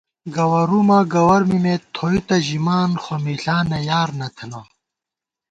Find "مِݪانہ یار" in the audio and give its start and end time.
3.23-4.09